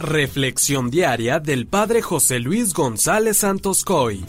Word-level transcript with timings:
Reflexión 0.00 0.90
diaria 0.90 1.38
del 1.38 1.68
Padre 1.68 2.02
José 2.02 2.40
Luis 2.40 2.74
González 2.74 3.38
Santos 3.38 3.84
Coy. 3.84 4.26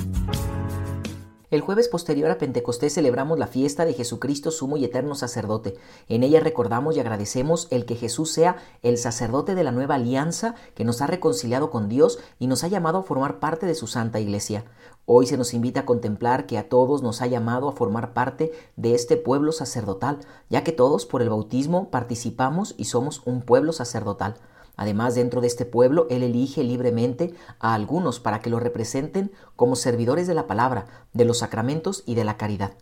El 1.49 1.61
jueves 1.61 1.87
posterior 1.87 2.29
a 2.29 2.37
Pentecostés 2.37 2.93
celebramos 2.93 3.39
la 3.39 3.47
fiesta 3.47 3.83
de 3.83 3.93
Jesucristo 3.93 4.51
sumo 4.51 4.77
y 4.77 4.85
eterno 4.85 5.15
sacerdote. 5.15 5.75
En 6.07 6.21
ella 6.21 6.39
recordamos 6.39 6.95
y 6.95 6.99
agradecemos 6.99 7.67
el 7.71 7.85
que 7.85 7.95
Jesús 7.95 8.31
sea 8.31 8.57
el 8.83 8.97
sacerdote 8.97 9.55
de 9.55 9.63
la 9.63 9.71
nueva 9.71 9.95
alianza 9.95 10.53
que 10.75 10.85
nos 10.85 11.01
ha 11.01 11.07
reconciliado 11.07 11.71
con 11.71 11.89
Dios 11.89 12.19
y 12.37 12.47
nos 12.47 12.63
ha 12.63 12.67
llamado 12.67 12.99
a 12.99 13.03
formar 13.03 13.39
parte 13.39 13.65
de 13.65 13.75
su 13.75 13.87
santa 13.87 14.19
iglesia. 14.19 14.65
Hoy 15.05 15.25
se 15.25 15.37
nos 15.37 15.53
invita 15.53 15.81
a 15.81 15.85
contemplar 15.85 16.45
que 16.45 16.57
a 16.57 16.69
todos 16.69 17.01
nos 17.01 17.21
ha 17.21 17.27
llamado 17.27 17.69
a 17.69 17.73
formar 17.73 18.13
parte 18.13 18.51
de 18.75 18.93
este 18.93 19.17
pueblo 19.17 19.51
sacerdotal, 19.51 20.19
ya 20.49 20.63
que 20.63 20.71
todos 20.71 21.05
por 21.05 21.21
el 21.21 21.29
bautismo 21.29 21.89
participamos 21.89 22.75
y 22.77 22.85
somos 22.85 23.23
un 23.25 23.41
pueblo 23.41 23.73
sacerdotal. 23.73 24.35
Además, 24.77 25.15
dentro 25.15 25.41
de 25.41 25.47
este 25.47 25.65
pueblo, 25.65 26.07
Él 26.09 26.23
elige 26.23 26.63
libremente 26.63 27.33
a 27.59 27.73
algunos 27.73 28.19
para 28.19 28.39
que 28.39 28.49
lo 28.49 28.59
representen 28.59 29.31
como 29.55 29.75
servidores 29.75 30.27
de 30.27 30.33
la 30.33 30.47
palabra, 30.47 30.85
de 31.13 31.25
los 31.25 31.39
sacramentos 31.39 32.03
y 32.05 32.15
de 32.15 32.23
la 32.23 32.37
caridad. 32.37 32.73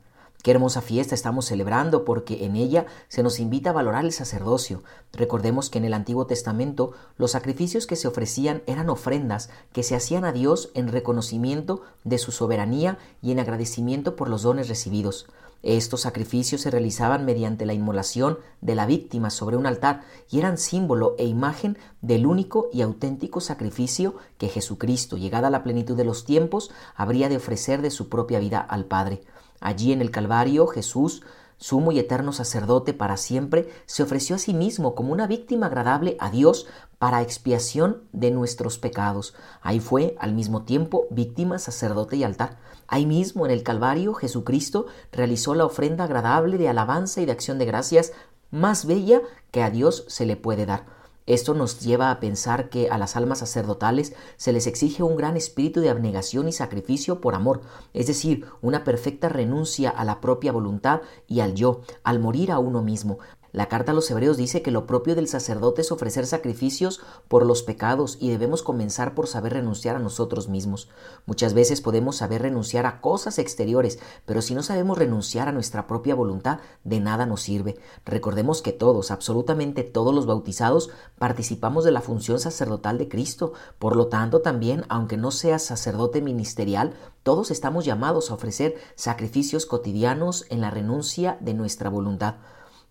Qué 0.44 0.52
hermosa 0.52 0.82
fiesta 0.82 1.16
estamos 1.16 1.46
celebrando 1.46 2.04
porque 2.04 2.44
en 2.44 2.58
ella 2.58 2.86
se 3.08 3.24
nos 3.24 3.40
invita 3.40 3.70
a 3.70 3.74
valorar 3.74 4.04
el 4.04 4.12
sacerdocio. 4.12 4.84
Recordemos 5.14 5.70
que 5.70 5.78
en 5.78 5.86
el 5.86 5.94
Antiguo 5.94 6.28
Testamento 6.28 6.92
los 7.18 7.32
sacrificios 7.32 7.88
que 7.88 7.96
se 7.96 8.10
ofrecían 8.10 8.62
eran 8.68 8.90
ofrendas 8.90 9.50
que 9.72 9.84
se 9.84 9.96
hacían 9.96 10.26
a 10.26 10.34
Dios 10.34 10.70
en 10.74 10.90
reconocimiento 10.90 11.84
de 12.04 12.18
su 12.18 12.34
soberanía 12.34 12.98
y 13.22 13.32
en 13.32 13.40
agradecimiento 13.40 14.18
por 14.18 14.28
los 14.28 14.42
dones 14.42 14.68
recibidos. 14.68 15.28
Estos 15.64 16.02
sacrificios 16.02 16.60
se 16.60 16.72
realizaban 16.72 17.24
mediante 17.24 17.66
la 17.66 17.74
inmolación 17.74 18.38
de 18.60 18.76
la 18.76 18.86
víctima 18.86 19.30
sobre 19.30 19.56
un 19.56 19.66
altar 19.66 20.02
y 20.30 20.40
eran 20.40 20.58
símbolo 20.58 21.16
e 21.18 21.26
imagen 21.26 21.78
del 22.02 22.26
único 22.28 22.70
y 22.74 22.82
auténtico 22.82 23.40
sacrificio 23.40 24.16
que 24.38 24.50
Jesucristo, 24.50 25.16
llegada 25.16 25.48
a 25.48 25.52
la 25.52 25.64
plenitud 25.64 25.96
de 25.96 26.04
los 26.04 26.26
tiempos, 26.26 26.70
habría 26.96 27.30
de 27.30 27.38
ofrecer 27.38 27.82
de 27.82 27.92
su 27.92 28.10
propia 28.10 28.40
vida 28.40 28.60
al 28.60 28.84
Padre. 28.84 29.24
Allí 29.62 29.94
en 29.94 30.02
el 30.02 30.12
Calvario 30.12 30.68
Jesús 30.68 31.24
sumo 31.64 31.94
y 31.94 32.00
eterno 32.00 32.34
sacerdote 32.34 32.94
para 32.94 33.16
siempre, 33.16 33.70
se 33.86 34.04
ofreció 34.04 34.36
a 34.36 34.40
sí 34.40 34.54
mismo 34.54 34.96
como 34.96 35.14
una 35.14 35.28
víctima 35.28 35.68
agradable 35.68 36.18
a 36.20 36.30
Dios 36.30 36.68
para 37.00 37.22
expiación 37.22 38.04
de 38.12 38.32
nuestros 38.32 38.78
pecados. 38.78 39.34
Ahí 39.62 39.80
fue 39.80 40.18
al 40.20 40.34
mismo 40.34 40.64
tiempo 40.64 41.08
víctima, 41.10 41.60
sacerdote 41.60 42.18
y 42.18 42.26
altar. 42.26 42.58
Ahí 42.88 43.06
mismo 43.06 43.46
en 43.46 43.52
el 43.54 43.64
Calvario 43.64 44.14
Jesucristo 44.14 44.88
realizó 45.14 45.56
la 45.56 45.64
ofrenda 45.64 46.04
agradable 46.04 46.58
de 46.58 46.68
alabanza 46.68 47.22
y 47.22 47.26
de 47.26 47.32
acción 47.32 47.60
de 47.60 47.66
gracias 47.66 48.12
más 48.52 48.86
bella 48.86 49.22
que 49.52 49.64
a 49.64 49.70
Dios 49.70 50.04
se 50.10 50.26
le 50.26 50.36
puede 50.36 50.66
dar. 50.66 50.84
Esto 51.26 51.54
nos 51.54 51.80
lleva 51.80 52.12
a 52.12 52.20
pensar 52.20 52.70
que 52.70 52.90
a 52.90 52.98
las 52.98 53.16
almas 53.16 53.40
sacerdotales 53.40 54.14
se 54.36 54.52
les 54.52 54.68
exige 54.68 55.04
un 55.04 55.16
gran 55.16 55.38
espíritu 55.38 55.80
de 55.80 55.90
abnegación 55.90 56.48
y 56.48 56.52
sacrificio 56.52 57.22
por 57.22 57.34
amor, 57.34 57.62
es 57.94 58.08
decir, 58.08 58.46
una 58.62 58.84
perfecta 58.84 59.30
renuncia 59.30 59.90
a 59.90 60.04
la 60.04 60.20
propia 60.20 60.52
voluntad 60.52 61.02
y 61.28 61.40
al 61.40 61.54
yo, 61.54 61.82
al 62.04 62.20
morir 62.20 62.52
a 62.52 62.60
uno 62.60 62.82
mismo, 62.82 63.20
la 63.54 63.68
carta 63.68 63.92
a 63.92 63.96
los 63.96 64.10
hebreos 64.10 64.36
dice 64.36 64.64
que 64.64 64.72
lo 64.72 64.88
propio 64.88 65.14
del 65.14 65.28
sacerdote 65.28 65.82
es 65.82 65.92
ofrecer 65.92 66.26
sacrificios 66.26 67.02
por 67.28 67.46
los 67.46 67.62
pecados 67.62 68.18
y 68.20 68.32
debemos 68.32 68.64
comenzar 68.64 69.14
por 69.14 69.28
saber 69.28 69.54
renunciar 69.54 69.96
a 69.96 70.00
nosotros 70.00 70.50
mismos. 70.50 70.90
Muchas 71.28 71.54
veces 71.54 71.80
podemos 71.80 72.16
saber 72.16 72.42
renunciar 72.42 72.88
a 72.88 73.00
cosas 73.00 73.38
exteriores, 73.38 74.00
pero 74.26 74.42
si 74.42 74.56
no 74.56 74.64
sabemos 74.64 74.98
renunciar 74.98 75.48
a 75.48 75.52
nuestra 75.52 75.86
propia 75.86 76.16
voluntad, 76.16 76.62
de 76.84 77.00
nada 77.00 77.28
nos 77.28 77.44
sirve. 77.44 77.78
Recordemos 78.06 78.64
que 78.64 78.72
todos, 78.72 79.12
absolutamente 79.12 79.84
todos 79.84 80.16
los 80.16 80.26
bautizados, 80.26 80.90
participamos 81.20 81.84
de 81.84 81.92
la 81.92 82.02
función 82.02 82.40
sacerdotal 82.40 82.98
de 82.98 83.08
Cristo. 83.08 83.54
Por 83.78 83.96
lo 83.96 84.08
tanto, 84.08 84.42
también, 84.42 84.84
aunque 84.90 85.16
no 85.16 85.30
seas 85.30 85.62
sacerdote 85.62 86.24
ministerial, 86.24 86.96
todos 87.22 87.52
estamos 87.52 87.86
llamados 87.86 88.32
a 88.32 88.34
ofrecer 88.34 88.78
sacrificios 88.96 89.68
cotidianos 89.68 90.46
en 90.50 90.60
la 90.60 90.72
renuncia 90.72 91.38
de 91.40 91.54
nuestra 91.54 91.92
voluntad. 91.92 92.38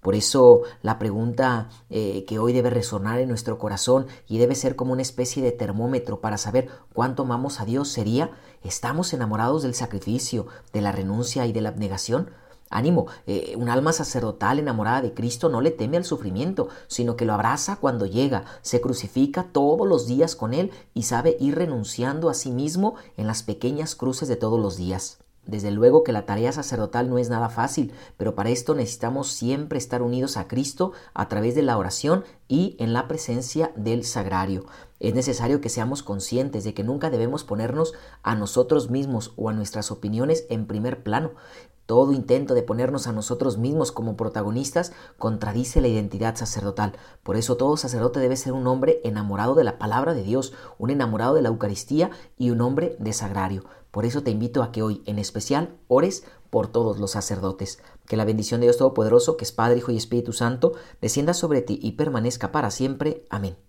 Por 0.02 0.16
eso 0.16 0.62
la 0.82 0.98
pregunta 0.98 1.68
eh, 1.88 2.24
que 2.26 2.40
hoy 2.40 2.52
debe 2.52 2.70
resonar 2.70 3.20
en 3.20 3.28
nuestro 3.28 3.56
corazón 3.56 4.06
y 4.26 4.38
debe 4.38 4.56
ser 4.56 4.74
como 4.74 4.92
una 4.92 5.02
especie 5.02 5.44
de 5.44 5.52
termómetro 5.52 6.20
para 6.20 6.38
saber 6.38 6.68
cuánto 6.92 7.22
amamos 7.22 7.60
a 7.60 7.64
Dios 7.64 7.88
sería, 7.88 8.32
¿estamos 8.64 9.12
enamorados 9.12 9.62
del 9.62 9.74
sacrificio, 9.74 10.48
de 10.72 10.80
la 10.80 10.90
renuncia 10.90 11.46
y 11.46 11.52
de 11.52 11.60
la 11.60 11.68
abnegación? 11.68 12.30
Ánimo, 12.68 13.06
eh, 13.28 13.54
un 13.56 13.68
alma 13.68 13.92
sacerdotal 13.92 14.58
enamorada 14.58 15.02
de 15.02 15.14
Cristo 15.14 15.48
no 15.48 15.60
le 15.60 15.70
teme 15.70 15.98
al 15.98 16.04
sufrimiento, 16.04 16.68
sino 16.88 17.14
que 17.14 17.24
lo 17.24 17.34
abraza 17.34 17.76
cuando 17.76 18.06
llega, 18.06 18.44
se 18.62 18.80
crucifica 18.80 19.44
todos 19.52 19.86
los 19.86 20.08
días 20.08 20.34
con 20.34 20.52
Él 20.52 20.72
y 20.94 21.04
sabe 21.04 21.36
ir 21.38 21.54
renunciando 21.54 22.28
a 22.28 22.34
sí 22.34 22.50
mismo 22.50 22.96
en 23.16 23.28
las 23.28 23.44
pequeñas 23.44 23.94
cruces 23.94 24.26
de 24.26 24.34
todos 24.34 24.58
los 24.58 24.76
días. 24.76 25.21
Desde 25.46 25.72
luego 25.72 26.04
que 26.04 26.12
la 26.12 26.24
tarea 26.24 26.52
sacerdotal 26.52 27.10
no 27.10 27.18
es 27.18 27.28
nada 27.28 27.48
fácil, 27.48 27.92
pero 28.16 28.36
para 28.36 28.50
esto 28.50 28.74
necesitamos 28.74 29.28
siempre 29.32 29.76
estar 29.76 30.00
unidos 30.00 30.36
a 30.36 30.46
Cristo 30.46 30.92
a 31.14 31.28
través 31.28 31.56
de 31.56 31.62
la 31.62 31.76
oración 31.76 32.24
y 32.46 32.76
en 32.78 32.92
la 32.92 33.08
presencia 33.08 33.72
del 33.74 34.04
sagrario. 34.04 34.66
Es 35.00 35.14
necesario 35.14 35.60
que 35.60 35.68
seamos 35.68 36.04
conscientes 36.04 36.62
de 36.62 36.74
que 36.74 36.84
nunca 36.84 37.10
debemos 37.10 37.42
ponernos 37.42 37.92
a 38.22 38.36
nosotros 38.36 38.88
mismos 38.88 39.32
o 39.36 39.48
a 39.48 39.52
nuestras 39.52 39.90
opiniones 39.90 40.46
en 40.48 40.66
primer 40.66 41.02
plano. 41.02 41.32
Todo 41.92 42.14
intento 42.14 42.54
de 42.54 42.62
ponernos 42.62 43.06
a 43.06 43.12
nosotros 43.12 43.58
mismos 43.58 43.92
como 43.92 44.16
protagonistas 44.16 44.94
contradice 45.18 45.82
la 45.82 45.88
identidad 45.88 46.36
sacerdotal. 46.36 46.94
Por 47.22 47.36
eso 47.36 47.58
todo 47.58 47.76
sacerdote 47.76 48.18
debe 48.18 48.38
ser 48.38 48.54
un 48.54 48.66
hombre 48.66 49.02
enamorado 49.04 49.54
de 49.54 49.62
la 49.62 49.78
palabra 49.78 50.14
de 50.14 50.22
Dios, 50.22 50.54
un 50.78 50.88
enamorado 50.88 51.34
de 51.34 51.42
la 51.42 51.50
Eucaristía 51.50 52.10
y 52.38 52.48
un 52.48 52.62
hombre 52.62 52.96
de 52.98 53.12
sagrario. 53.12 53.66
Por 53.90 54.06
eso 54.06 54.22
te 54.22 54.30
invito 54.30 54.62
a 54.62 54.72
que 54.72 54.82
hoy 54.82 55.02
en 55.04 55.18
especial 55.18 55.76
ores 55.86 56.24
por 56.48 56.66
todos 56.66 56.98
los 56.98 57.10
sacerdotes. 57.10 57.78
Que 58.06 58.16
la 58.16 58.24
bendición 58.24 58.62
de 58.62 58.68
Dios 58.68 58.78
Todopoderoso, 58.78 59.36
que 59.36 59.44
es 59.44 59.52
Padre, 59.52 59.76
Hijo 59.76 59.92
y 59.92 59.98
Espíritu 59.98 60.32
Santo, 60.32 60.72
descienda 61.02 61.34
sobre 61.34 61.60
ti 61.60 61.78
y 61.82 61.92
permanezca 61.92 62.52
para 62.52 62.70
siempre. 62.70 63.26
Amén. 63.28 63.54